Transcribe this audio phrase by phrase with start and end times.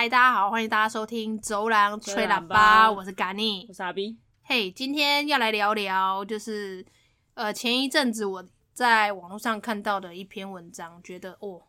[0.00, 4.16] 嗨，大家好，欢迎大家收听《走廊吹喇叭》，我是 Gani，，我是阿 B。
[4.44, 6.82] 嘿，今天要来聊聊，就是
[7.34, 8.42] 呃，前一阵子我
[8.72, 11.60] 在网络上看到的一篇文章，觉得哦，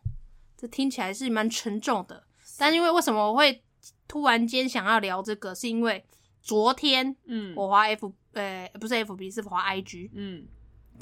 [0.56, 2.24] 这听起来是蛮沉重的。
[2.56, 3.62] 但因为为什么我会
[4.08, 6.02] 突然间想要聊这个，是因为
[6.40, 10.46] 昨天，嗯，我滑 F，呃，不是 FB，是滑 IG，嗯。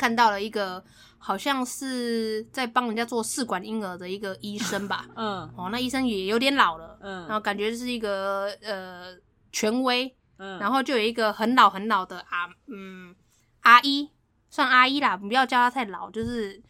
[0.00, 0.82] 看到了一个
[1.18, 9.14] 好像是在帮人家做试管婴儿的一个医生吧， 嗯，哦，那医生也有点老了，嗯，然后感觉是一个呃
[9.52, 13.14] 权威，嗯，然后就有一个很老很老的阿嗯
[13.60, 14.08] 阿姨，
[14.48, 16.62] 算阿姨啦，不要叫她太老，就是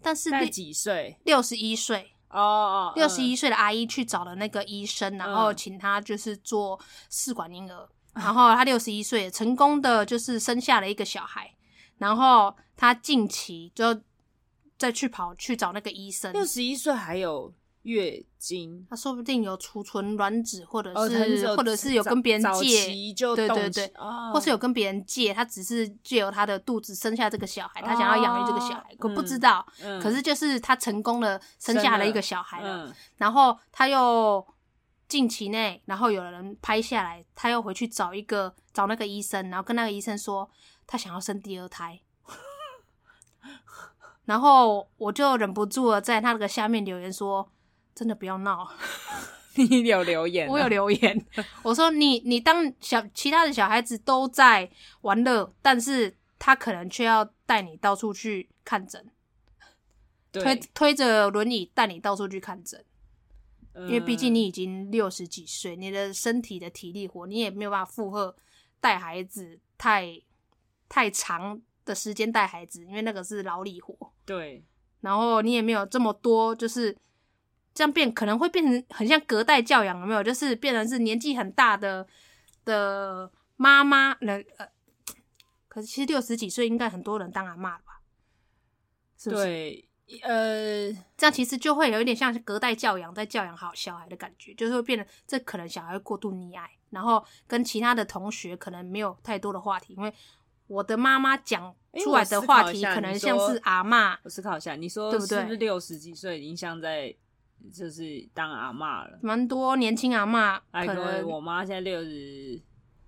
[0.00, 1.20] 但是在几岁？
[1.24, 2.14] 六十一岁。
[2.30, 6.78] 哦哦，六十一岁的阿姨去找了那个医生，然后请他就是做
[7.08, 11.54] 试管婴儿，然后他六十一岁成功的就是生下了一个小孩。
[11.98, 14.00] 然后他近期就
[14.78, 16.32] 再去跑去找那个医生。
[16.32, 29.66] 六十一岁还有月经，他说不定有储存卵子，或者是、哦、或者是有跟别人借，对对对，哦、或是有跟别人借，他只是借由他的肚子生下这个小孩，他想要养育这个小孩，可、哦、不知道。
[29.82, 32.86] 嗯、可是就是他成功的生下了一个小孩了。
[32.86, 34.46] 嗯、然后他又
[35.08, 40.48] 近期内，然后有人拍下来，他又回去找一个找那个医生，然后跟那个医生说。
[40.90, 42.00] 他想要生第二胎，
[44.24, 47.52] 然后我就忍不住了，在他那个下面留言说
[47.94, 48.66] ：“真的不要闹。
[49.52, 50.48] ”你有留言？
[50.48, 51.26] 我有留言。
[51.62, 54.70] 我说你：“你你当小其他的小孩子都在
[55.02, 59.10] 玩乐，但是他可能却要带你到处去看诊，
[60.32, 62.82] 推推着轮椅带你到处去看诊，
[63.74, 68.34] 因为毕竟你已经六十几岁，你的身体的体力活你也没有办法负荷
[68.80, 70.22] 带孩子太。”
[70.88, 74.12] 太长的时间带孩子，因为那个是劳力活。
[74.24, 74.64] 对，
[75.00, 76.96] 然后你也没有这么多，就是
[77.74, 80.22] 这样变，可能会变成很像隔代教养，有没有？
[80.22, 82.06] 就是变成是年纪很大的
[82.64, 84.68] 的妈妈，那呃，
[85.68, 88.00] 可是其实六十几岁应该很多人当阿妈了吧？
[89.16, 89.44] 是不是？
[89.44, 89.88] 对，
[90.22, 100.12] 呃，这样其实就会有一点像是隔代教养，在教养好小孩的感觉，就是会变得这可能小孩会过度溺爱，然后跟其他的同学可能没有太多的话题，因为。
[100.68, 101.74] 我的妈妈讲
[102.04, 104.16] 出来的话题可能像是阿嬷。
[104.22, 105.38] 我思考一下，你说对不对？
[105.38, 107.12] 是不是六十几岁已经像在
[107.72, 109.18] 就是当阿嬷了？
[109.22, 112.60] 蛮多年轻阿嬷，可能我妈现在六十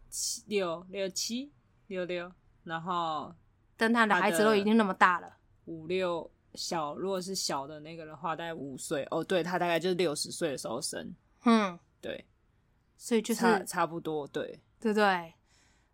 [0.08, 1.52] 七六六七
[1.86, 2.32] 六六，
[2.64, 3.32] 然后
[3.76, 9.22] 但她的孩子都已经那么大了，五六小，如果是小的那个的话，大概五岁哦。
[9.22, 12.26] 对，她大概就是六十岁的时候生，嗯，对，
[12.96, 15.34] 所以就是差差不多，对，对对。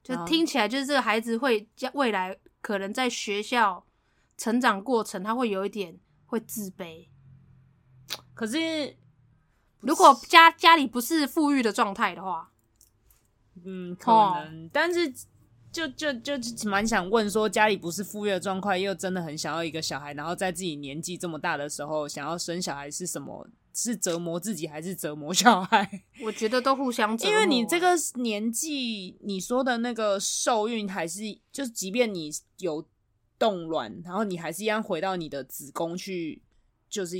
[0.07, 3.85] 就听起来就是这个孩子会将未来可能在学校
[4.37, 7.09] 成长过程，他会有一点会自卑。
[8.33, 8.97] 可是
[9.81, 12.53] 如果家家里不是富裕的状态的话，
[13.65, 14.67] 嗯，可能。
[14.67, 15.13] 哦、但是
[15.73, 23.49] 就就就蛮想问说，家里不是富裕的状况，又真的很想要一个小孩，然后在自己年纪这么大的时候想要生小孩是什么？
[23.77, 26.03] 是折磨自己还是折磨小孩？
[26.25, 27.31] 我觉得都互相折磨。
[27.31, 31.21] 因为你这个年纪，你说的那个受孕还是，
[31.53, 32.89] 就是即便你有
[33.39, 36.41] 冻卵，然后你还是一样回到你的子宫去，
[36.89, 37.19] 就是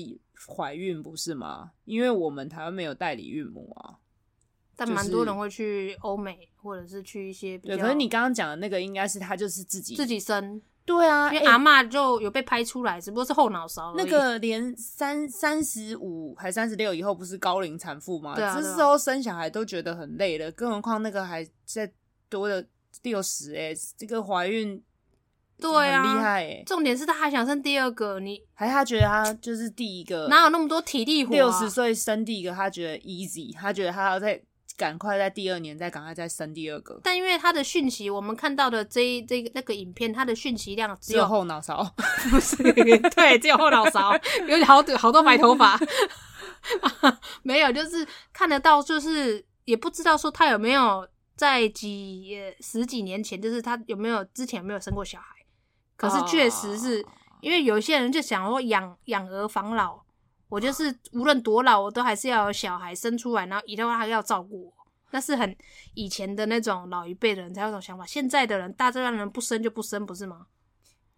[0.49, 1.73] 怀孕，不是吗？
[1.85, 3.99] 因为我们台湾没有代理孕母啊。
[4.75, 7.77] 但蛮多人会去欧美，或者是去一些比较。
[7.77, 10.63] 对，可是你刚刚讲的那个，应该是他就是自己自己生。
[10.87, 13.93] 对啊，因为阿嬷就有被拍出来，欸、只不过是后脑勺。
[13.97, 18.37] 那个连三三十五还三十六以后不是高龄产妇吗？
[18.37, 21.93] 对啊，这时候生小孩都觉得很累了，更何况那个还在
[22.29, 22.65] 多的
[23.03, 24.81] 六十哎，这个怀孕
[25.59, 26.63] 对啊，很厉害哎。
[26.65, 31.35] 重点是他还想生第二个，你还他觉得他就是第一个，哪有那么多体力活？
[31.35, 34.41] 六十岁生第一个，他觉得 easy，他觉得他要在。
[34.77, 41.83] 赶快在第二年再赶快再生第二个，但因为他的讯息，我们看到的这这个那个影片，他的讯息量只有，只有后脑勺，
[42.31, 42.57] 不是？
[43.15, 44.13] 对，只有后脑勺，
[44.47, 45.79] 有好多好多白头发，
[47.43, 55.37] 没有，就是看得到，就是也不知道说他有没有在几十几年前，就是他有没有之前有没有生过小孩，
[55.97, 57.13] 可是确实是、oh.
[57.41, 60.06] 因为有些人就想说养养儿防老。
[60.49, 64.73] 我就是无论多老，我都还是要有小孩生出来，然后以后他要照顾我。
[65.13, 65.57] 那是很
[65.95, 68.05] 以前的那种老一辈的人才有这种想法。
[68.05, 70.47] 现在的人，大自然人不生就不生，不是吗？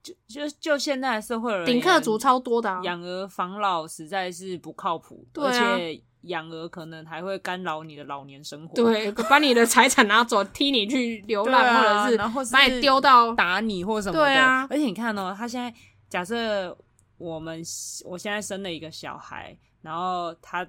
[0.03, 8.75] 就就就现在的社会人，顶客族超多的，啊，养儿防老实在是不靠谱，对啊，而且养儿可能还会干扰你的老年生活。
[8.75, 14.21] 对，把你的财产拿走， 踢你去流浪，啊，或者是把你丢到打你或什么的。
[14.21, 15.75] 对啊，而且你看哦，他现在
[16.09, 16.77] 假设。
[17.19, 17.63] 我们
[18.05, 20.67] 我现在生了一个小孩，然后他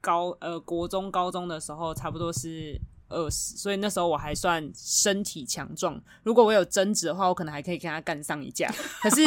[0.00, 2.80] 高呃国中高中的时候，差不多是。
[3.12, 6.00] 二十，所以那时候我还算身体强壮。
[6.22, 8.72] 如果我有争执的话，我可能还可以跟他干上一架。
[9.02, 9.24] 可是，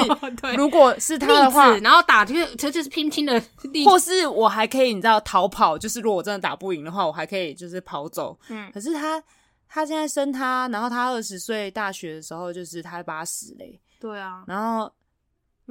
[0.55, 3.44] 如果是他的话，然后打就这就是拼拼的，
[3.85, 5.77] 或是我还可以，你知道逃跑。
[5.77, 8.39] 就是如果我真的打不赢的话，我还可以就是跑走。
[8.47, 9.21] 嗯，可是他
[9.67, 13.77] 他现在生他，然后他二十岁大学的时候，就是他八十嘞。
[13.99, 14.89] 对啊，然后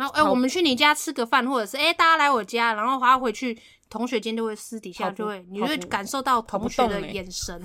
[0.02, 3.56] 然后哎、欸，我们去你家吃个饭，或者是哎、欸、大家来我家，然后他回去，
[3.88, 7.62] 同学间就会私底下就会，你会感受到同学的眼神。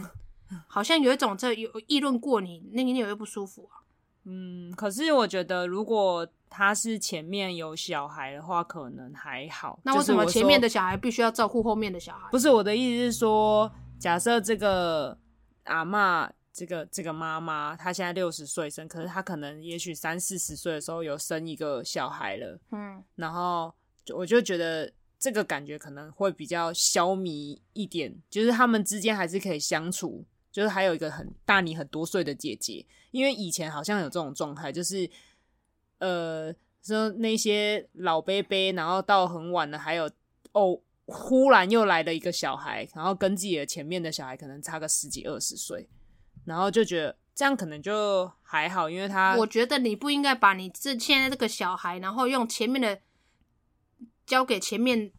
[0.68, 3.82] 好像有一种这有议论过你，那个你有会不舒服啊。
[4.26, 9.80] 嗯，可是我觉得如果他是前面有小孩的话，可能还好。
[9.82, 12.30] 那为什么前面的小孩必须要照顾后面的小孩？
[12.30, 15.18] 不是我的意思是说，假设这个
[15.64, 22.60] 阿嬷，这个这个妈妈，她现在六十岁生，可是她可能也许三四十岁的时候有生一个小孩了。
[22.72, 23.72] 嗯，然后
[24.16, 30.26] 我就觉得这个感觉可能会比较消弭一点，就是他们之间还是可以相处。
[30.50, 35.08] 就是还有一个很大你很多岁的姐姐，因为以前好像有这种状态，就是
[36.00, 36.52] 呃
[36.82, 40.10] 说那些老伯伯，然后到很晚了，还有
[40.54, 45.88] 哦，忽然又来了一个小孩，然后跟自己的前面的小孩可能差个十几二十岁，
[46.48, 53.00] 然后就觉得这样可能就还好，因为他我觉得你不应该把你这现在这个小孩，然后用前面的
[54.26, 55.12] 交给前面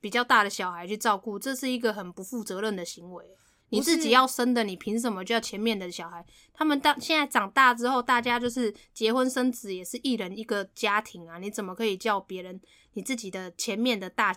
[0.00, 3.24] 比较大的小孩去照顾，这是一个很不负责任的行为。
[3.70, 6.24] 你自己要生的，你凭什么就要前面的小孩？
[6.52, 11.38] 他们当现在长大之后，大家就是结婚生子，也是一人一个家庭啊！
[11.38, 12.60] 你怎么可以叫别人
[12.92, 14.36] 你自己的前面的大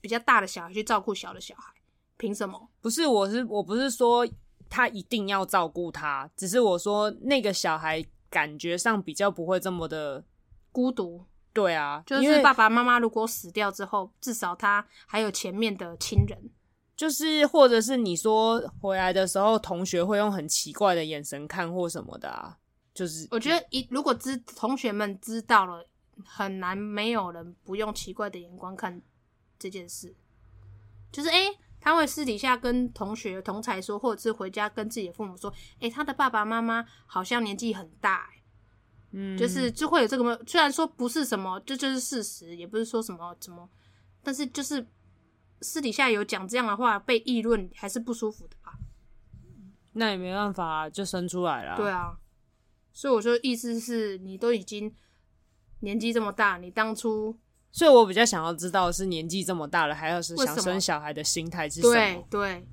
[0.00, 1.72] 比较大的小孩去照顾小的小孩？
[2.16, 2.68] 凭什么？
[2.80, 4.26] 不是，我是我不是说
[4.74, 10.24] 他一定要照顾他，只是我说那个小孩感觉上比较不会这么的
[10.72, 11.24] 孤独。
[11.52, 16.50] 对啊，就是爸爸妈妈如果死掉之后，至少他还有前面的亲人。
[16.96, 22.58] 就是，或者是你说回来的时候，同学会用很奇怪的眼神看或什么的啊。
[22.92, 25.86] 就是我觉得一如果知同学们知道了，
[26.24, 29.00] 很难没有人不用奇怪的眼光看
[29.56, 30.16] 这件事。
[31.12, 35.50] 就是诶、欸，他会私底下跟同学同才说，或者是回家跟自己的父母说，
[35.80, 38.42] 诶、欸，他的爸爸妈妈好像年纪很大、欸，
[39.12, 40.42] 嗯，就是就会有这个。
[40.46, 43.68] 虽然说不是什么，这就，就是事实，也不是说什么怎么，
[44.22, 44.86] 但是就是。
[45.60, 48.76] 私底下有讲这样的话，被议论还是不舒服的吧？
[49.92, 51.74] 那也没办法，就生出来了。
[51.74, 52.18] 对啊，
[52.92, 54.94] 所以我说意思是你都已经
[55.80, 57.38] 年纪这么大，你当初……
[57.74, 61.92] 所以我比较想要知道是年纪这么大了，还要是想生小孩的心态是什么？
[61.92, 62.66] 对对，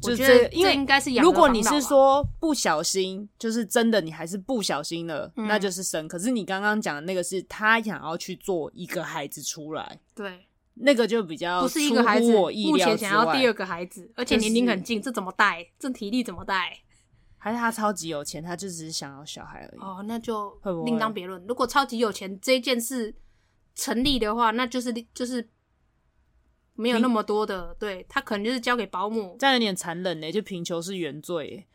[0.00, 1.22] 就这我觉得这应该是养。
[1.22, 6.08] 如果你是说不小心，就是真的，你还是不小心了，嗯、那就是生。
[6.08, 10.46] 可是你刚刚讲的那个是他想要去做一个孩子出来，对。
[10.82, 15.66] 那个就比较不是一个孩子，目前想要第二个孩子，而且年龄很近，这怎么带？
[15.78, 16.74] 这体力怎么带？
[17.36, 19.80] 还是他超级有钱，他就只是想要小孩而已。
[19.80, 21.44] 哦，那就另当别论。
[21.46, 23.14] 如果超级有钱这件事
[23.80, 25.48] 成立的话，那就是就是
[26.74, 29.36] 没有那么多的，对，他可能就是交给保姆。
[29.38, 31.66] 这样有点残忍呢，就贫穷是原罪。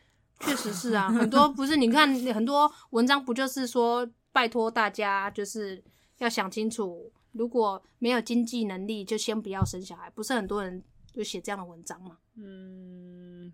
[0.41, 5.83] 确实是啊， 很多不是你看很多文章不就是说拜托大家就是
[6.19, 7.11] 要想清楚。
[7.31, 10.09] 如果没有经济能力，就先不要生小孩。
[10.11, 12.17] 不是很多人就写这样的文章吗？
[12.37, 13.51] 嗯，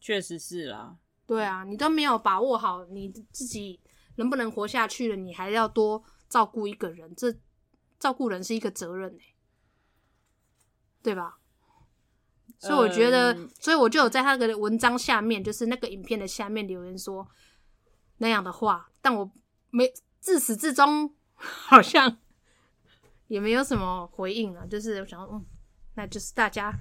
[0.00, 0.96] 确实是啦。
[1.26, 3.80] 对啊，你都没有把握好你自己
[4.16, 7.34] 能不能活下去了，你还要多照顾一个人，这
[7.98, 9.34] 照顾人是一个责任欸，
[11.02, 11.38] 对吧？
[12.58, 17.28] 所以我觉得，嗯，所以我就有在他的文章下面，就是那个影片的下面留言说
[18.18, 19.30] 那样的话，但我
[19.70, 22.18] 没自始至终 好像。
[23.28, 25.44] 也没有什么回应啊，就是我想说，嗯，
[25.94, 26.72] 那就是大家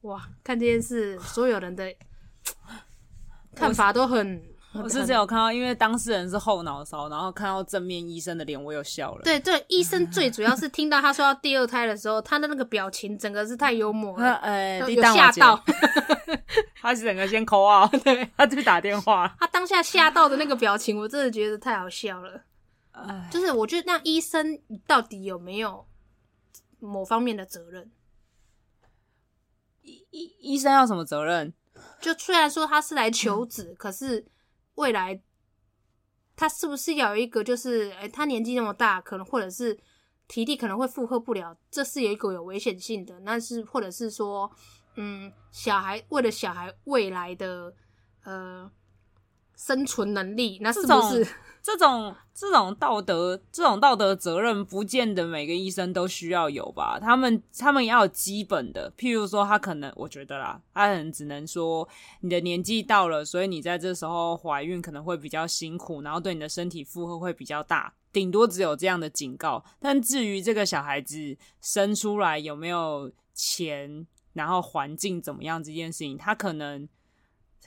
[0.00, 1.94] 哇，看这件事，所有人的
[3.54, 4.57] 看法都很。
[4.82, 9.22] 我是只有看到，因为当事人是后脑勺，然后看到正面医生的脸，我有笑了。
[9.22, 15.62] 对对，医生最主要是听到他说要第二胎的时候，他的那个表情，整个是太幽默了，呃，有吓到。
[16.80, 22.42] 他是整个先 call 啊，对，他去打电话，他当下吓到的那个表情，我真的觉得太好笑了。
[23.30, 25.86] 就是我觉得那医生到底有没有
[26.80, 27.90] 某方面的责任？
[29.82, 31.52] 医医医生要什么责任？
[32.00, 34.26] 就虽然说他是来求子，嗯、可是
[34.78, 35.20] 未来
[36.36, 39.76] 他是不是要有一个就是，哎、他年纪那么大，可能或者是
[40.28, 43.18] 体力可能会负荷不了，这是有一个有危险性的。
[43.20, 44.48] 那是或者是说，
[44.94, 47.74] 嗯，小孩为了小孩未来的
[48.22, 48.70] 呃
[49.58, 51.26] 生存能力，那是不是？
[51.60, 56.98] 这种这种道德这种道德责任，不见得每个医生都需要有吧？
[57.00, 61.86] 他们他们要有基本的，譬如说，他可能我觉得啦，他可能只能说
[62.20, 69.62] 你的年纪到了，所以你在这时候怀孕可能会比较辛苦，然后对你的身体负荷会比较大，顶多只有这样的警告。
[69.80, 76.88] 但至于这个小孩子生出来有没有钱，然后环境怎么样这件事情，他可能。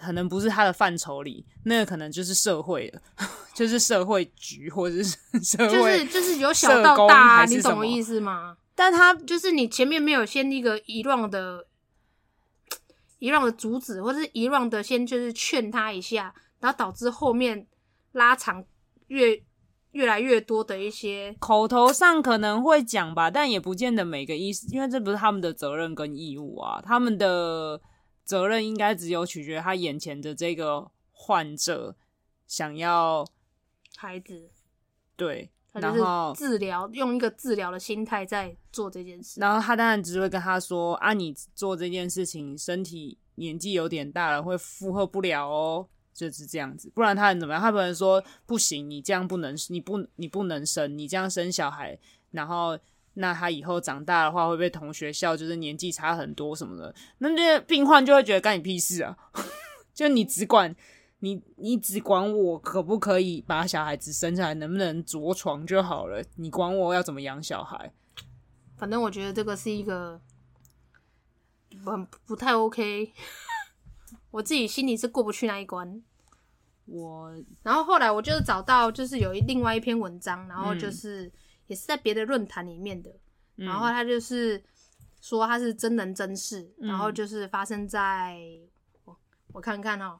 [0.01, 3.01] 可能不是他的范畴里，那个可能就是社会了，
[3.53, 8.57] 就是社会局或者是社会，就是就是由小到大，你懂我意思吗？
[8.73, 11.67] 但他就是你前面没有先一个一 round 的，
[13.19, 17.67] 一 round 的阻止，或者是一 round 的先就是劝他一下，然后导致后面
[18.13, 18.63] 拉长
[19.07, 19.41] 越
[19.91, 27.79] 越来越多的一些口头上可能会讲吧，但也不见得每个意思，因为这不是他们的责任跟义务啊，他们的。
[28.23, 31.95] 责任应该只有取决于他眼前的这个患者
[32.47, 33.25] 想要
[33.97, 34.49] 孩子，
[35.15, 46.91] 对，然后治疗用一个治疗的心态在做这件事，然后他当然只会跟他说：“啊，你做这件事情，身体年纪有点大了，会负荷不了哦，就是这样子。
[46.95, 47.61] 不然他能怎么样？
[47.61, 51.97] 他不能说不行，你这样不能，你不你不能生，你这样生小孩，
[52.31, 52.77] 然后。”
[53.15, 56.95] 那他以后长大的话，会被同学笑，就是年纪差很多什么的。
[57.17, 59.17] 那这些病患就会觉得干你屁事啊！
[59.93, 60.73] 就你只管
[61.19, 66.23] 你，你只管我可不可以把小孩子生下来，能不能着床就好了。
[66.37, 67.91] 你管我要怎么养小孩？
[68.77, 70.21] 反正我觉得这个是一个
[71.85, 73.11] 很不太 OK。
[74.31, 76.01] 我自己心里是过不去那一关。
[76.85, 81.25] 我然后后来我就是找到，就是有一另外一篇文章，然后就是。
[81.25, 81.31] 嗯
[81.67, 83.09] 也是在别的论坛里面的，
[83.57, 84.61] 嗯、然后他就是
[85.21, 88.37] 说他是真人真事，嗯、然后就是发生在
[89.05, 89.17] 我
[89.53, 90.19] 我看看哦，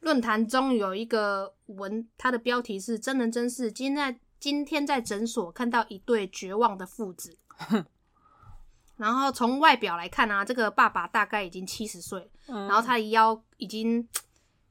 [0.00, 3.70] 论坛中有一个文，它的标题是真人真事。
[3.70, 7.36] 今天在今天在诊所看到一对绝望的父子，
[8.96, 14.08] 然后从外表来看啊，这个爸爸大概已经七十岁，嗯、然后他的腰已经。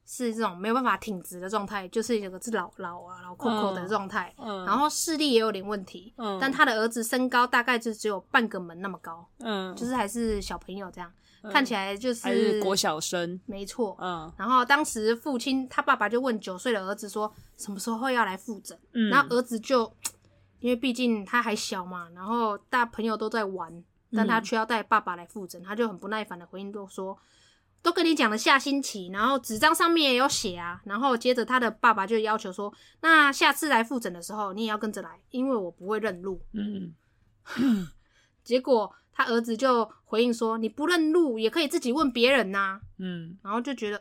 [0.04, 4.64] 是这种没有办法挺直的状态，就是有个是老老啊老扣扣的状态，嗯。
[4.64, 11.10] 嗯、然后视力也有点问题，嗯、但他的儿子身高大概就只有半个门那么高，嗯，就是还是小朋友这样，
[11.42, 19.90] 嗯、看起来就是，国小生，没错，嗯，然后当时父亲他爸爸就问九岁的儿子说什么时候要来复诊，嗯，然后儿子就
[20.58, 23.82] 因为毕竟他还小嘛，然后大朋友都在玩，
[24.12, 27.16] 但他却要带爸爸来复诊，他就很不耐烦的回应都说。
[27.82, 36.40] 都跟你讲了下星期，然后纸张上面也有写啊，然后接着他的爸爸就要求说，那下次来复诊的时候你也要跟着来，因为我不会认路。
[36.52, 36.94] 嗯，
[38.44, 42.80] 结果他儿子就回应说，你不认路也可以自己问别人呐、啊。
[42.98, 44.00] 嗯，然后就觉得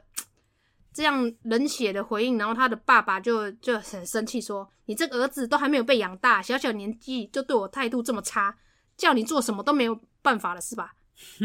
[0.93, 8.55] 这样冷血的回应，然后他的爸爸就就很生气说，你这个儿子都还没有被养大，小小年纪就对我态度这么差，
[8.95, 10.93] 叫你做什么都没有办法了是吧？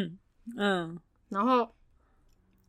[0.59, 1.01] 嗯，
[1.31, 1.73] 然后。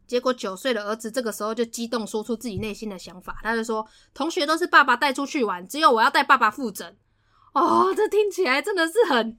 [0.08, 3.40] 结果九岁的儿子这个时候就激动，说出自己内心的想法。
[3.44, 3.86] 他就说
[4.16, 6.98] ：“同学都是爸爸带出去玩，只有我要带爸爸复诊。”
[7.54, 9.38] 哦，这听起来真的是很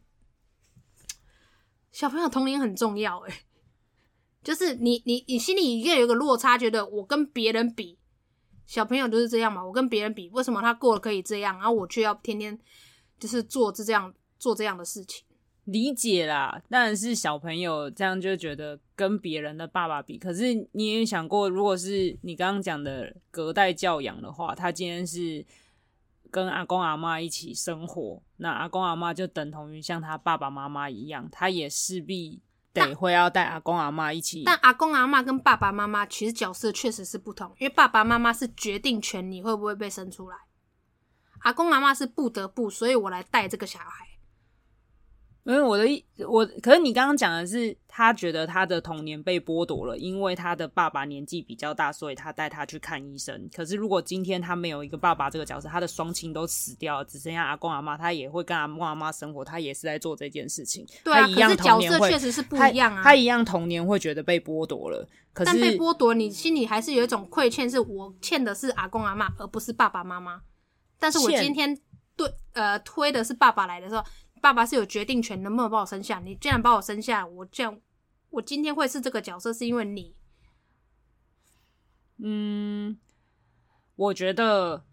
[1.92, 3.44] 小朋友童年很重要诶，
[4.42, 7.98] 就是你你你心里一定有一个落差，觉得我跟别人比，
[8.66, 9.64] 小朋友都是这样嘛？
[9.64, 12.58] 我跟别人比，为什么他过了可以这样，然后我却要天天
[13.18, 15.24] 就是做这这样做这样的事情？
[15.70, 20.16] 理解啦，当然是小朋友这样就觉得跟别人的爸爸比。
[20.16, 25.44] 可是你也想过，如果是你刚刚讲的隔代教养的话，他今天是
[26.30, 32.40] 跟阿公阿妈一起生活，那阿公阿妈就等同于像他爸爸妈妈一样，他也势必
[32.72, 34.44] 得会要带阿公阿妈一起。
[34.46, 40.36] 但阿公阿妈跟爸爸妈妈其实角色确实是不同，因为爸爸妈妈是决定权你会不会被生出来，
[41.40, 44.07] 阿公阿妈是不得不，所以我来带这个小孩。
[45.48, 53.48] 因为我的意，我可是你刚刚讲的是，他觉得他的童年被剥夺了，因为他的爸爸年纪比较大，所以他带他去看医生。
[53.56, 60.86] 可是如果今天他没有一个爸爸这个角色，他的双亲都死掉了，只剩下阿公阿妈，他也会跟阿公阿妈生活，他也是在做这件事情。
[61.02, 62.98] 对啊，他一样童年会，可是角色确实是不一样啊。
[62.98, 70.42] 他，他一样童年会觉得被剥夺了，可是但被剥夺，你心里还是有一种愧欠，是我欠的是阿公阿妈，而不是爸爸妈妈。
[70.98, 71.74] 但是我今天
[72.14, 74.04] 对呃推的是爸爸来的时候。
[74.40, 76.20] 爸爸是有决定权，能不能把我生下？
[76.20, 77.80] 你既然把我生下，我这样，
[78.30, 80.14] 我今天会是这个角色，是因为你。
[82.18, 82.98] 嗯，
[83.94, 84.84] 我觉得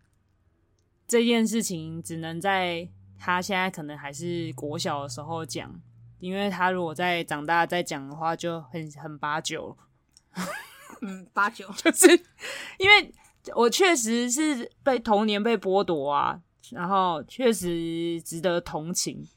[1.08, 2.88] 这件事情只能在
[3.18, 5.82] 他现在可能还是国小的时候讲，
[6.20, 9.76] 因为他如果再长大再讲的话，就很很八九。
[11.02, 12.08] 嗯，八九 就是
[12.78, 13.14] 因为
[13.56, 19.28] 我确实是被童年被剥夺啊，然后确实值得同情，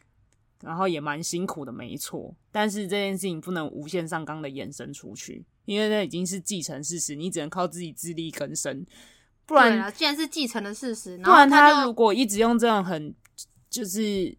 [0.63, 2.35] 然后也蛮辛苦的，没错。
[2.51, 8.85] 但是这件事情不能无限上纲的延伸出去，因为那已经是既成事实，你只能靠自己自力更生。
[9.47, 13.15] 不然，既然是继承的事实，不然他如果一直用这种很
[13.71, 14.37] 就是。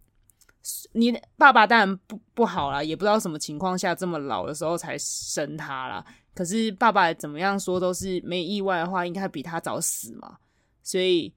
[0.91, 6.05] 你爸爸当然不不好啦，也不知道什么情况下这么老的时候才生他啦。
[6.35, 10.37] 可是爸爸怎么样说都是没意外的话，应该比他早死嘛。
[10.83, 11.33] 所以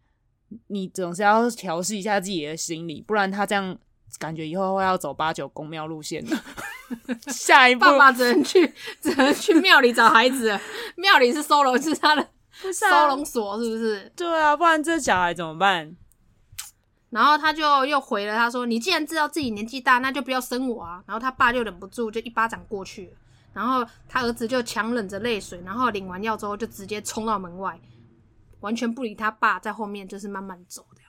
[0.67, 3.79] 你总是要调试一下自己的心理，不然他这样
[4.19, 6.37] 感觉以后会要走八九宫庙路线的。
[7.33, 8.67] 下一步，爸爸只能去
[9.01, 10.59] 只能去庙里找孩子，
[10.97, 12.29] 庙里是收容是他的
[12.73, 14.13] 收容所，是不是？
[14.15, 15.97] 对啊，不然这小孩怎么办？
[17.11, 23.13] 然后他就又回了，他说：“你既然知道自己年纪大，那就不要生我啊。”然后他爸就忍不住就一巴掌过去了，
[23.53, 27.79] 然后他儿子就强忍着泪水，然后领完药之后就直接冲到门外，
[28.61, 31.02] 完全不理他爸，在后面就是慢慢走的。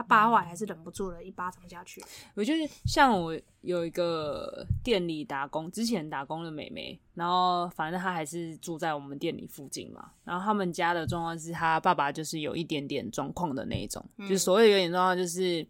[0.00, 2.02] 他爸后来还是忍不住了，一巴掌下去。
[2.34, 10.12] 我就是像我有一个店里打工，之前打工的妹妹，然后反正她还是住在我们店里附近嘛。
[10.24, 15.66] 然后他们家的状况是，他爸爸就是有一点点状况的那一种，嗯、就是所谓有点状况，就是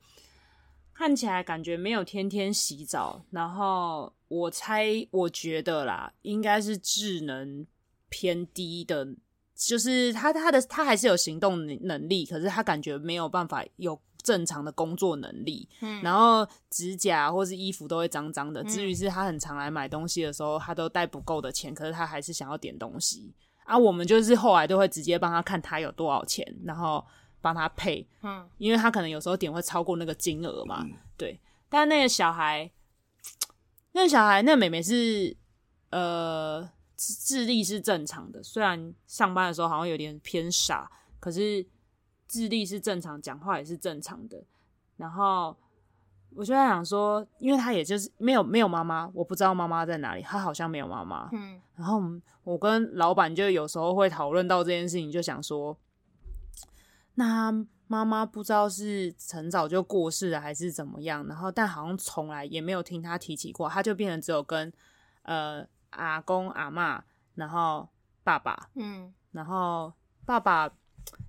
[0.95, 3.21] 看起来感觉没有天天洗澡。
[3.33, 7.67] 然后我猜，我觉得啦，应该是智能
[8.09, 9.09] 偏低的，
[9.57, 14.01] 就是他他的他还是有行动能力，可是他感觉没有办法有。
[14.23, 18.63] 正常的工作能力，嗯，然后指甲或是衣服都会脏脏的。
[18.65, 23.33] 至于是他很常来买东西的时候，他都带不够的钱，可是他还是想要点东西
[23.65, 23.77] 啊。
[23.77, 27.05] 我们就是后来都会直接帮他看他有多少钱，然后
[27.41, 30.87] 帮他配，嗯，因为他可能有时候点会超过那个金额嘛，
[31.17, 31.41] 对。
[31.69, 32.71] 但那个小孩，
[33.93, 35.37] 那个小孩，那个妹妹是
[35.91, 41.67] 呃智力是正常的，虽然上班的时候好像有点偏傻，可是。
[42.31, 44.41] 智力是正常，讲话也是正常的。
[44.97, 45.57] 然后
[46.33, 50.23] 我就在想说，因为他也就是没有没有妈妈，我不知道妈妈在哪里。
[50.23, 51.29] 他好像没有妈妈。
[51.33, 51.61] 嗯。
[51.75, 52.01] 然后
[52.45, 55.77] 我跟老板就有时候会讨论到这件事情，就想说，
[57.15, 57.53] 那
[57.89, 61.27] 妈妈不知道是很早就过世了还是怎么样。
[61.27, 64.73] 然后但好像从来也没有听他提起过，他就变成只有跟
[65.23, 67.01] 呃阿公阿嬷，
[67.35, 67.89] 然后
[68.23, 69.93] 爸爸，嗯，然后
[70.25, 70.71] 爸爸。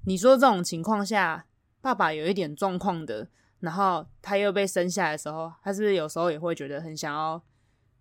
[0.05, 1.45] 你说这种情况下，
[1.81, 3.27] 爸爸有一点状况的，
[3.59, 7.41] 然后他又被生下来的时候，他是不是有时候也会觉得很想要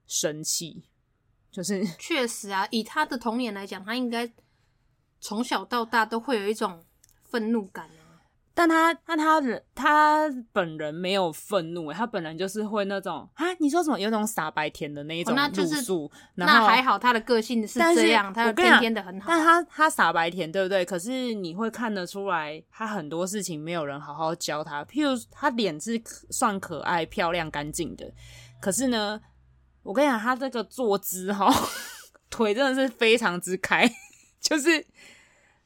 [0.07, 0.85] 生气？
[1.51, 4.33] 就是 确实啊，以他的童年来讲，他应该
[5.21, 6.85] 从小到大都会有一种
[7.23, 7.89] 愤怒感。
[8.53, 13.99] 但他，但他人，他本人没有愤怒，他本人就是会那种啊，你说什么？
[13.99, 19.27] 有那种傻白甜的那一种路数，哦，那，那还好，他的个性是这样，他天天的很好。
[19.29, 20.85] 但他他傻白甜，对不对？
[20.85, 24.85] 可是你会看得出来，他很多事情没有人好好教他。
[24.85, 28.13] 譬如他脸是算可爱、漂亮、干净的，
[28.61, 29.21] 可是呢，
[29.83, 31.51] 我跟你讲，他这个坐姿哈，
[32.29, 33.89] 腿真的是非常之开，
[34.41, 34.85] 就是。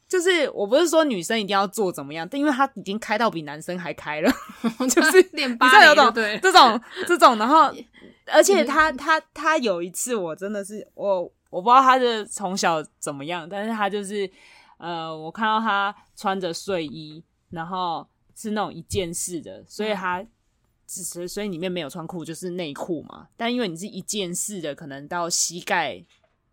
[0.06, 4.30] 就是我不是说女生一定要做怎么样，但因为他已经开到比男生还开了，
[4.88, 7.72] 就是练芭蕾的，对这种这种，然后
[8.30, 14.30] 而且他他他有一次我真的是我我不知道他是从小怎么样，但是他就是
[14.78, 20.24] 呃我看到他穿着睡衣，然后是那种一件式的，所以他
[20.86, 23.26] 只是所以里面没有穿裤，就是内裤嘛。
[23.36, 26.04] 但因为你是一件式的，可能到膝盖。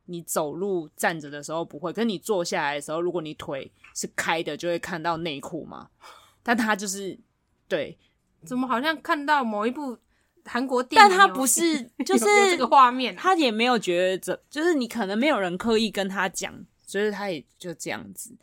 [0.06, 5.90] 你走路站着的时候不会，可是你坐下来的时候，如果你腿是开的，就会看到内裤嘛。
[6.44, 7.18] 但他就是
[7.68, 7.98] 对，
[8.46, 9.98] 怎么好像看到某一部
[10.44, 11.10] 韩国电影？
[11.10, 16.54] 但他不是，就是这个画面，他也没有觉得这，就是你可能没有人刻意跟他讲，
[16.86, 18.36] 所以他也就这样子。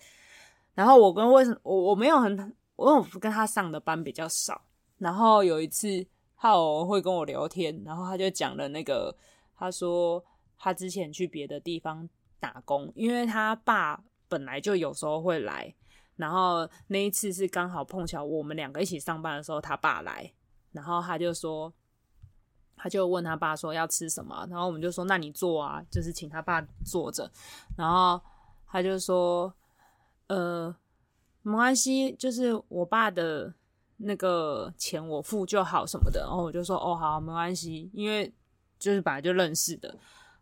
[0.74, 4.62] 然后我跟为什么我我没有很，我我跟他上的班比较少。
[4.98, 9.14] 然后有一次他偶尔会跟我聊天，然后他就讲了那个，
[9.58, 10.24] 他说。
[10.58, 12.08] 他之前去别的地方
[12.40, 15.74] 打工，因为他爸本来就有时候会来，
[16.16, 20.32] 然后那一次是刚好碰巧我们两个一起上班的时候，他爸来，
[20.72, 21.72] 然后他就说，
[22.76, 27.30] 他就问他爸说要吃什么，然后我们就说那你坐啊，就是请他爸坐着，
[27.76, 28.20] 然后
[28.66, 29.52] 他就说，
[30.26, 30.74] 呃，
[31.42, 33.54] 没关系，就是我爸的
[33.96, 38.32] 那个钱我付就好什么的，然后我就说哦好，没关系，因为
[38.78, 39.96] 就是本来就认识的。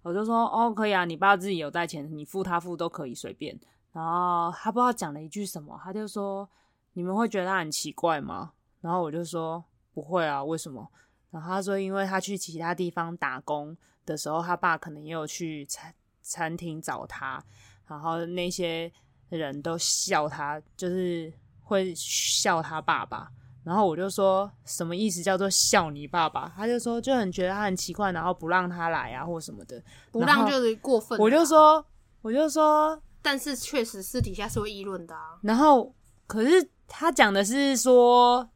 [0.07, 3.59] 我就说哦，可以啊，你爸自己有带钱，你付他付都可以随便。
[3.91, 6.49] 然后他不知道讲了一句什么，他就说
[6.93, 8.53] 你们会觉得他很奇怪吗？
[8.81, 10.89] 然后我就说不会啊，为什么？
[11.33, 15.93] 然后他说因为他去其他地方打工的时候，他爸可能也有去餐
[16.23, 17.43] 餐厅找他，
[17.89, 18.93] 然后那些
[19.29, 21.33] 人都笑他，就是
[21.65, 23.33] 会笑他爸爸。
[23.67, 26.53] 然后我就说什么意思叫做笑你爸爸？
[26.57, 31.19] 他就说就很觉得他很奇怪，然后不让他来啊或什么的，不让就是过分。
[31.19, 31.85] 我就说
[32.23, 35.37] 我就说，但是确实私底下是会议论的啊。
[35.43, 35.93] 然后
[36.29, 38.49] 可是他讲的是说。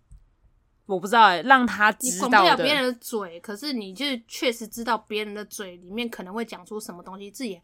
[0.87, 2.27] 我不知道哎、欸，让他知道的。
[2.27, 7.61] 你管不了别人的嘴，可是你就确实知道别人的嘴里面可能会讲出什么东西，自己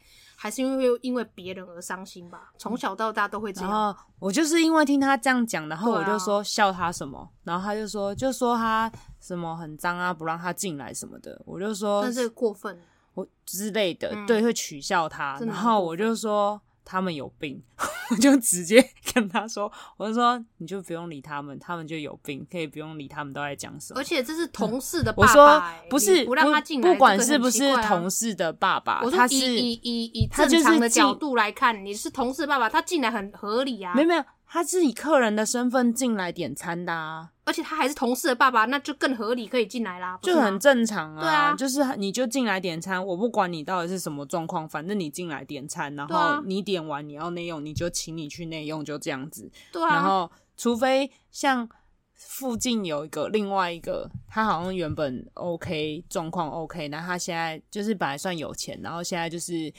[0.47, 2.53] 还是因为因为别人而伤心吧。
[2.57, 3.71] 从小到大都会这样。
[3.71, 11.43] 然后我就是因为听他这样讲，然后我就说笑他什么，啊、然后他就说就说他什么很脏啊，不让他进来什么的。
[11.45, 12.81] 我就说但是过分，
[13.15, 15.37] 我之类的，嗯、对，会取笑他。
[15.41, 16.61] 然后我就说。
[16.89, 17.61] 他们有病，
[18.11, 24.01] 我就直接跟他说，我就说你就不用理他们，他们就有病，可以不用理他们都在讲什么。
[24.01, 33.95] 而且这是同事的爸爸、欸，我说不是不让他进来，不管是不是同事的爸爸，我说他是以以以以正常的角度来看，你是同事爸爸，他进来很合理啊。
[33.95, 34.25] 没有没有。
[34.49, 41.21] 他是以客人的身份进来点餐的啊，而且他还是同事的爸爸，那就更合理，可以进来啦，就很正常啊。
[41.21, 49.51] 对啊，就是你就进来点餐，我不管你到底是什么状况，反正你进来点餐，然后你点完你要内用，你就请你去内用，就这样子。
[49.73, 51.69] 对啊，然后除非像
[52.15, 59.73] 附近有一个另外一个，他好像原本 OK 状况 OK，那他现在就是本来算有钱，然后现在就是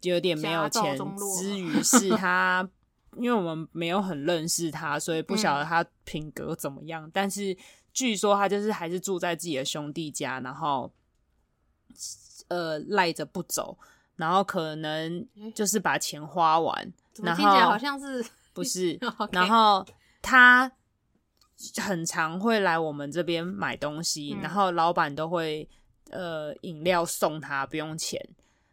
[0.00, 0.98] 有点没有钱，
[1.38, 2.66] 之余是他。
[3.16, 7.06] 因为我们没有很认识他，所以不晓得他品格怎么样。
[7.06, 7.56] 嗯、但是
[7.92, 10.92] 据说他就是还是住在自己的兄弟家，然后
[12.48, 13.78] 呃赖着不走，
[14.16, 16.74] 然后可能就是把钱花完。
[16.82, 18.98] 欸、然后听起来好像是不是
[19.32, 19.86] 然后
[20.20, 20.70] 他
[21.76, 25.68] 很常会来我们这边买东西，嗯、然后老板都会
[26.10, 28.20] 呃饮料送他，不用钱。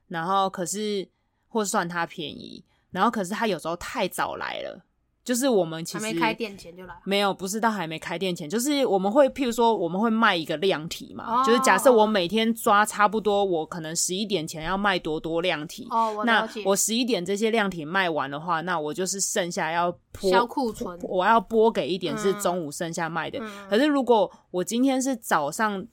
[0.07, 1.07] 然后可是
[1.47, 2.63] 或算他便宜。
[2.91, 4.81] 然后，可是他有时候太早来了，
[5.23, 23.39] 就是我们其实还没开店前就来，没有，不是到还没开店前，就是我们会，譬如说，我们会卖一个量体嘛，哦、就是假设我每天抓差不多，我可能十一点前要卖多多量体，哦，我那我十一点这些量体卖完的话，那我就是剩下要拨销库存，我要拨给一点是中午剩下卖的。
[23.41, 25.87] 嗯、可是如果我今天是早上。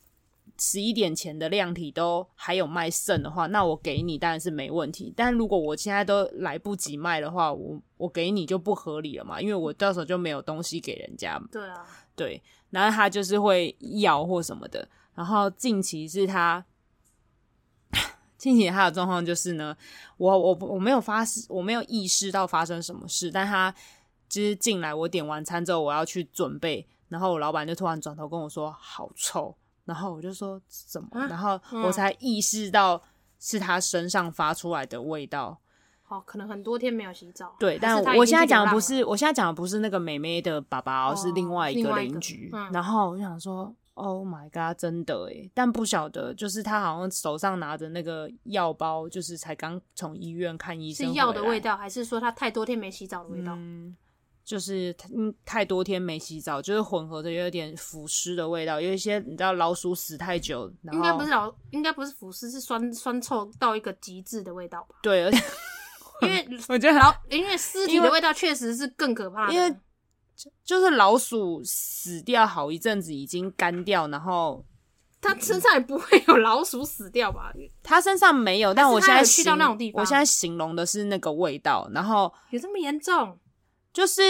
[0.60, 5.12] 十一点前的量体都还有卖剩的话，那我给你当然是没问题。
[5.16, 11.40] 但如果我现在都来不及卖的话，我我给你就不合理了嘛，因为我到时候就没有东西给人家。
[11.52, 14.88] 对啊，对，然后他就是会要或什么的。
[15.14, 16.64] 然后近期是他，
[18.36, 19.76] 近期他的状况就是呢，
[20.16, 23.72] 我我我没有发我没有意识到发生什么事，但他
[24.28, 29.56] 就是进来，我点完餐之后我要去准备，然后我老板就突然转头跟我说：“好臭。”
[29.88, 31.08] 然后我就说怎么？
[31.12, 33.02] 啊、然后我才意识到
[33.40, 35.58] 是他身上发出来的味道。
[36.08, 37.56] 哦，可能很多天没有洗澡。
[37.58, 42.50] 对，但我现在讲的不是，我现在讲的不是那个妹妹的爸爸，哦、是另外一个邻居。
[42.52, 51.06] 嗯、然后我就想说，Oh my god，真的诶，但不晓得，就是他好像手上拿着那个药包，就是才刚从医院看医生。
[51.08, 53.54] 是药的味道，还是说他太多天没洗澡的味道？
[53.56, 53.96] 嗯
[54.48, 64.96] 就是嗯，太多天没洗澡，就是混合着有点腐尸的味道，有一些你知道老鼠死太久，应该不是老，应该不是腐尸，是酸酸臭到一个极致的味道吧？
[65.02, 65.38] 对，而且
[66.22, 69.70] 因为 我觉得老，因为尸体的味道确实是更可怕的，因为
[70.34, 74.64] 就就是老鼠死掉好一阵子，已经干掉，然后
[75.20, 77.52] 它身上也不会有老鼠死掉吧？
[77.82, 83.38] 它身上没有，但我现在去到那种地方，我现在形容的是那个味道，然后有这么严重？
[83.98, 84.22] 就是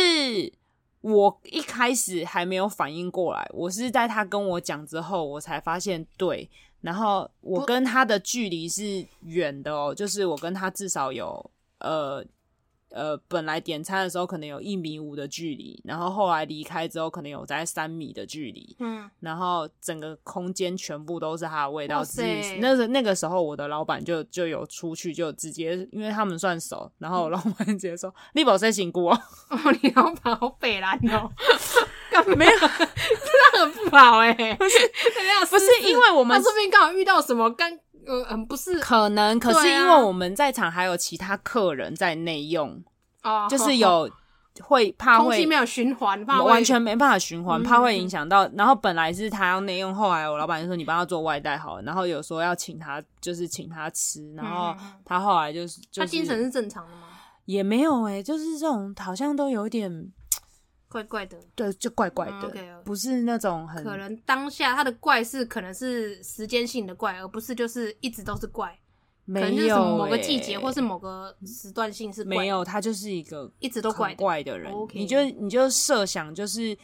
[1.02, 6.48] 我一开始还没有反应过来，我是在他跟我讲之后，我才发现对。
[6.80, 11.50] 然后我跟他的距离是远的哦，就是我跟他至少有
[11.80, 12.24] 呃。
[12.90, 22.02] 呃，本来点餐的时候可能有一米五的距离，然后后来离开之后可能有在三米的距离，嗯，然后整个空间全部都是它的味道。
[22.02, 29.20] 自己那个那个时候，我的老板就就有出去，就直接因为他们算熟，然后我老板直接说：“你保谁辛苦哦？
[29.50, 31.30] ”哦，你老板好北蓝哦，
[32.36, 34.78] 没有，真的很不好哎，不是，
[35.50, 37.78] 不是因为我们这边刚好遇到什么刚。
[38.08, 42.82] 呃嗯，不是，可能，可是因为我们在场还有其他客人在内用，
[43.22, 44.10] 哦，就是有
[44.60, 48.48] 会怕会空气没有循环，怕完全没办法循环，怕会影响到。
[48.54, 51.82] 然后本来是他要内用，后来我老板就说你帮他做外带好了。
[51.82, 54.34] 然后有说要请他，就是请他吃。
[54.34, 57.02] 然后他后来就是，他精神是正常的吗？
[57.44, 60.12] 也没有诶，就是这种好像都有点。
[60.88, 68.78] 怪怪的，对，就怪怪的.不是那种很可能当下他的怪是可能是时间性的怪，而不是就是一直都是怪。
[69.26, 74.72] 没有、欸，可能就是某个季节或是某个时段性是没有，他就是一个一直都怪怪的人。
[74.72, 74.94] Okay.
[74.94, 76.76] 你就你就设想，就是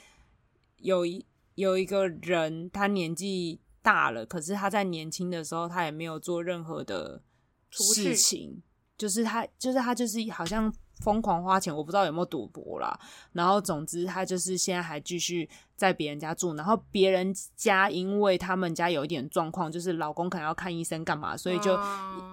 [0.76, 7.22] 有一有一个人，他年纪大了，可是他在年轻的时候，他也没有做任何的
[7.70, 8.62] 事情，
[8.98, 10.70] 就是他就是他就是好像。
[11.00, 12.98] 疯狂花钱，我不知道有没有赌博啦。
[13.32, 16.54] 然后总之，他就是现在还继续在别人家住。
[16.54, 21.78] 然后别人家因为他们家有一点状况，就是老公可能要看医生干嘛，所以就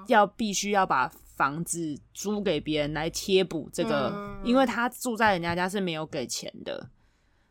[0.08, 4.14] 要必须要把房子租给别人来贴补这个。
[4.44, 6.90] 因为他住在人家家是没有给钱的，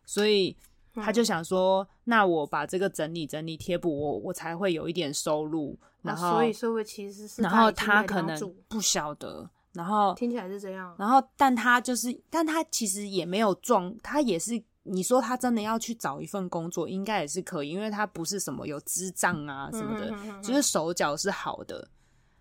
[0.06, 0.56] 所以
[0.94, 5.78] 他就想说：那我把这个整理整理贴补，我我才会有一点收入。
[6.02, 9.50] 然后，所以收入其实是，然后他可能不晓得。
[9.72, 21.86] 然后听起来是这样，然后但他就是，但他其实也没有撞，他也是，你说他真的要去找一份工作，应该也是可以，因为他不是什么有智障啊什么的，嗯哼嗯哼，就是手脚是好的，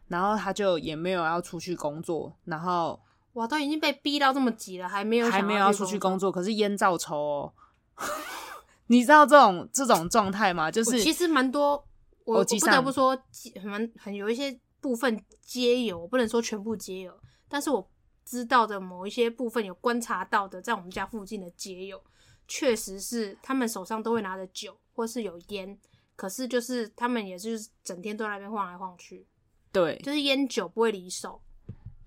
[0.08, 3.00] 然后他就也没有要出去工作，然后
[3.34, 7.54] 哇，都已经被逼到这么急了，还没有还没有要出去工作，可是烟照抽哦，
[8.88, 10.72] 你知道这种这种状态吗？
[10.72, 11.74] 就是其实蛮多，
[12.26, 13.16] 我我不得不说，
[13.62, 14.60] 很很有一些。
[14.82, 17.14] 部分皆有，我不能说全部皆有，
[17.48, 17.90] 但是我
[18.26, 22.02] 知道的某一些部分有观察到的，在我们家附近的街友，
[22.48, 25.78] 确实是他们手上都会拿着酒，或是有烟，
[26.16, 29.26] 可是就是他们也是整天都在那边晃来晃去，
[29.72, 31.42] 对，就是烟酒不会离手，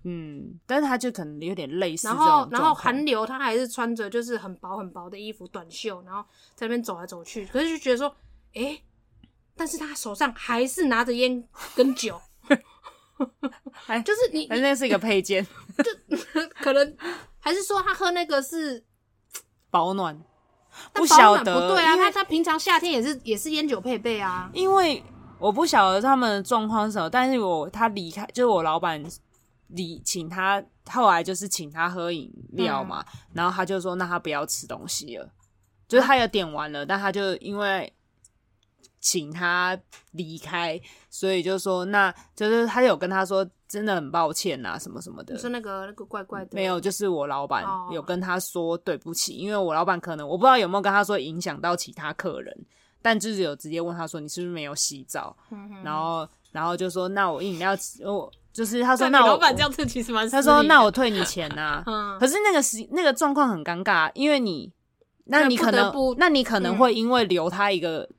[0.03, 6.23] 嗯，但是他就可能有点类似，然后然后韩流，他还是穿着就是很薄很薄的衣服，短袖，然后
[6.55, 8.07] 在那边走来走去，可是就觉得说，
[8.53, 8.83] 哎、欸，
[9.55, 12.19] 但是他手上还是拿着烟跟酒。
[13.71, 15.45] 还 就是你，还是那是一个配件，
[15.83, 16.17] 就
[16.61, 16.97] 可能
[17.39, 18.83] 还是说他喝那个是
[19.69, 20.19] 保暖，
[20.93, 24.49] 不晓得不对啊，他他平常夏天也是也是烟酒配备啊。
[24.53, 25.03] 因为
[25.39, 29.03] 我不晓得他们的状况是什么，但是我他离开就是我老板
[29.67, 35.29] 礼请他，后来就是请他喝饮料嘛，嗯、然后他就说那他不要吃东西了，
[35.87, 37.93] 就是他有点完了，啊、但他就因为。
[39.03, 39.77] 请他
[40.13, 45.33] 离开，所以就说，那就是他有跟他说，真的很抱歉呐、啊，什么什么的。
[45.33, 52.57] 你说那个那个怪怪的，没有，就是我老板有跟他说对不起，因为我老板可能我不知道有没有跟他说影响到其他客人，
[53.01, 55.35] 但就是有直接问他说，你是不是没有洗澡？
[55.51, 61.83] 嗯、然后然后就说，那我饮料我就是他说，那我老板这样子其实蛮，他说那我退你钱呐、啊。
[61.91, 64.71] 嗯、可是那个时那个状况很尴尬，因为你
[65.25, 68.09] 那你可能那你可能会因为留他一个。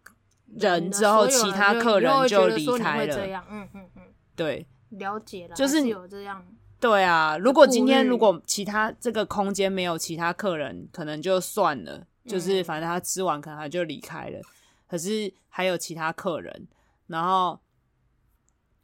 [0.59, 3.45] 人之后，其他客人就离开了。
[3.51, 4.03] 嗯嗯嗯，
[4.37, 6.45] 对，了解了，就是有这样。
[6.81, 14.41] 对啊，如果今天如果其他这个空间没有其他客人，可能就算了，就是反正他吃完可能他就离开了。
[14.87, 16.69] 可是还有其他客人，
[17.07, 17.59] 然后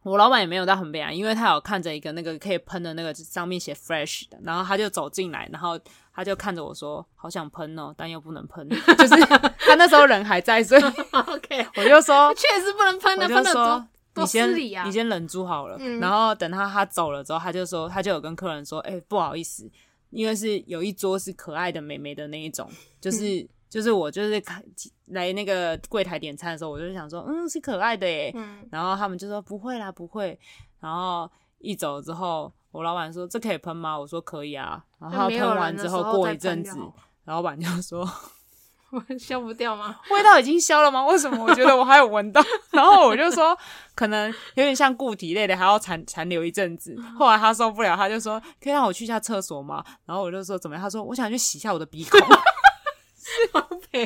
[0.03, 5.79] 我老板也没有到很悲哀，因为他有看着一个那个可以喷的那个上面写 fresh 的，然后他就走进来，然后。
[6.13, 8.69] 他就看着我说：“好想喷哦，但又不能喷。
[8.99, 9.17] ”就是
[9.59, 10.83] 他那时候人还在，所以
[11.13, 15.77] OK， 我就说：“确实不能喷的，喷的多多失礼啊！”你先忍住好了。
[15.79, 19.71] 嗯、然后等他他走了之后，他就说：“他就有跟客人说，哎、欸，不好意思，
[20.11, 22.69] 因为是有一桌是可爱的美眉的那一种，
[23.01, 24.63] 就是、嗯、就是我就是看
[25.07, 28.31] 来那个柜台点餐的时候，我就想说，嗯，是可爱的耶。
[28.35, 30.39] 嗯、然后他们就说不会啦，不会。
[30.81, 31.31] 然后
[31.61, 32.53] 一走之后。
[32.73, 36.79] 我老板说：“这可以喷吗？”我说：“可以啊。”然后喷完之后，过一阵子，
[37.25, 38.09] 老板就说：
[38.95, 39.99] “我消不掉吗？
[40.13, 41.05] 味道已经消了吗？
[41.05, 43.59] 为什么我觉得我还有闻到？” 然后我就说
[43.97, 46.97] ：“可能有点像固体类的，还要残残留一阵子。
[47.19, 52.21] ”后来他受不了，他就说：“可以让我去一下厕所吗？”然后我就说：“怎么样？”他说：“我想去洗一下我的鼻孔。”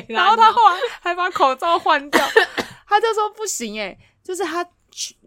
[0.07, 2.21] 然后他后来还把口罩换掉，
[2.87, 4.65] 他就说：“不行，诶就是他。”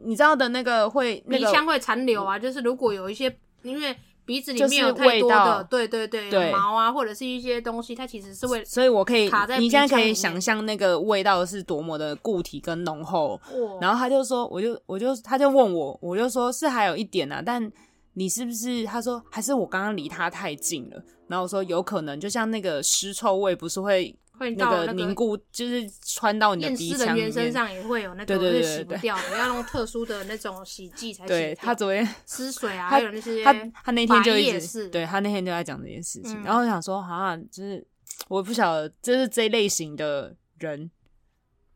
[0.02, 3.30] 你知道的那个会那个鼻腔会残留啊，就是如果有一些，
[3.62, 3.94] 因为
[4.24, 13.38] 鼻子里面有太多的，对对对，对毛啊或者是一些东西，它其实是会，所以我可以卡在，你现在可以想象那个味道是多么的固体跟浓厚。
[13.52, 17.70] 哦、然后他就说，我就我就他就问我，我就说是还有一点啊，但
[18.14, 18.86] 你是不是？
[18.86, 20.96] 他说还是我刚刚离他太近了。
[21.28, 24.14] 然后我说有可能，就像那个尸臭味不是会。
[24.38, 27.24] 会那个凝固，就是穿到你的鼻腔里面。
[27.24, 31.28] 人身上也会有那个，对洗不掉的，要用特殊的那种洗剂才洗。
[31.28, 36.40] 对，他昨天湿水啊，还有那些他他那天就一直，对他那天就在讲这件事情。
[36.44, 37.84] 然后我想说，好像就是
[38.28, 40.88] 我不晓得，就是这类型的人，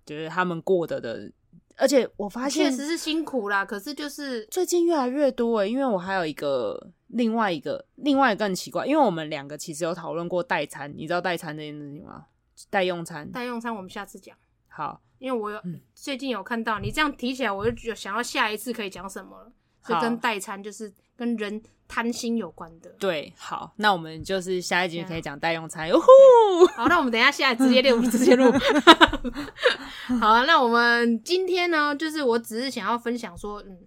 [0.07, 1.33] 就是他们过得的，
[1.77, 3.65] 而且我发现确实是辛苦啦。
[3.65, 12.27] 可是就是最近越来越多诶，因为我还有一个另外一个另外一个更奇怪，因为我们两个其实有讨论过代餐，你知道代餐这件事情吗？
[12.71, 14.37] 代用餐，代用餐，我们下次讲。
[14.69, 15.61] 好，因为我有
[15.95, 19.53] 最近有看到你这样提起来，我就想要下一次可以讲什么了。
[19.87, 22.91] 是跟代餐就是跟人贪心有关的。
[22.99, 25.89] 对，好，那我们就是下一集可以讲代用餐。
[25.89, 28.51] 哟呼， 好，那我们等一下下来直接练，我们，直接录。
[30.21, 33.79] 好了，那我们今天呢，就是我只是想要分享说，嗯，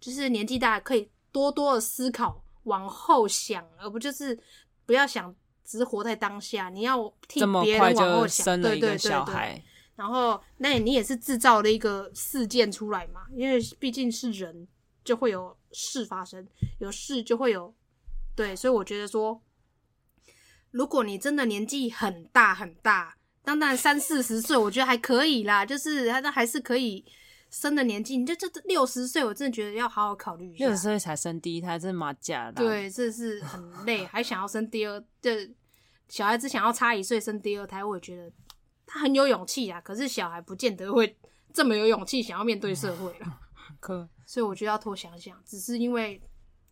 [0.00, 4.38] 就是年纪大可以多多的思考，往后想，而不就是
[4.86, 5.34] 不要想
[5.64, 9.62] 只是活在当下，你要替别人往后想，对对对对。
[9.96, 13.20] 然后，那你也是制造了一个事件出来嘛？
[13.34, 14.66] 因为毕竟是人，
[15.10, 16.46] 就会有事发生，
[16.78, 17.74] 有事就会有，
[18.36, 19.42] 对，所以我觉得说，
[20.70, 27.04] 如果你真的年纪很大很大，当然三四十岁，我觉得还可以啦，就是他都还是可以
[27.50, 28.16] 生的年纪。
[28.16, 30.64] 你就这六十岁，我真的觉得要好好考虑一下。
[30.64, 32.62] 六十岁才生第一胎，真的蛮假的。
[32.62, 35.32] 对，这是很累，还想要生第二，就
[36.08, 38.30] 小孩子想要差一岁生第二胎，我也觉得。
[38.86, 41.16] 他很有勇气啊，可是小孩不见得会
[41.52, 43.40] 这么有勇气想要面对社会了。
[43.78, 45.36] 可，所以我觉得要多想想。
[45.44, 46.22] 只是因为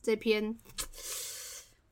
[0.01, 0.57] 这篇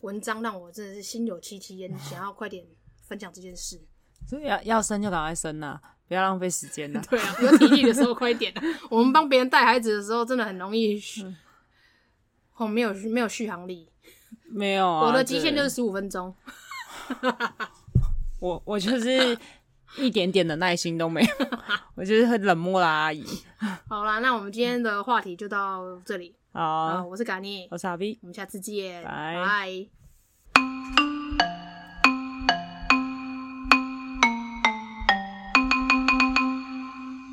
[0.03, 2.65] 文章让我真的是心有戚戚焉，想要快点
[3.03, 3.81] 分享这件事。
[4.29, 5.77] 所以要要生就赶快生呐，
[6.07, 7.03] 不要浪费时间呐。
[7.11, 8.55] 对啊，有体力的时候快点。
[8.89, 11.25] 我们帮别人带孩子的时候，真的很容易续，
[12.55, 13.91] 哦，没有没有续航力，
[14.47, 15.09] 没有啊。
[15.09, 16.33] 我的极限就是十五分钟。
[18.39, 19.37] 我我就是。
[19.99, 21.29] 一点点的耐心都没有，
[21.97, 23.25] 我就是很冷漠的阿姨。
[23.89, 26.35] 好啦，那我们今天的话题就到这里。
[26.53, 31.06] 好，我是嘎尼，我是阿 B，我们下次见，拜拜。